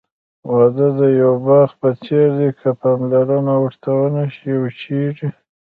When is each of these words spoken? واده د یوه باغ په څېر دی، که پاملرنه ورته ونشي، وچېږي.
واده 0.51 0.87
د 0.99 1.01
یوه 1.21 1.39
باغ 1.45 1.69
په 1.81 1.89
څېر 2.03 2.27
دی، 2.37 2.49
که 2.59 2.69
پاملرنه 2.81 3.55
ورته 3.63 3.89
ونشي، 3.97 4.53
وچېږي. 4.59 5.29